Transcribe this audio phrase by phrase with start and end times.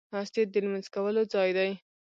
[0.13, 1.71] مسجد د لمونځ کولو ځای دی.